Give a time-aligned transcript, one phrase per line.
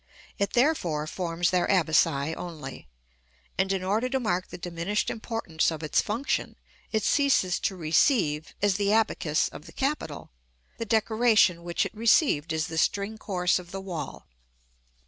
[0.39, 2.87] It therefore forms their abaci only;
[3.55, 6.55] and in order to mark the diminished importance of its function,
[6.91, 10.31] it ceases to receive, as the abacus of the capital,
[10.79, 14.25] the decoration which it received as the string course of the wall.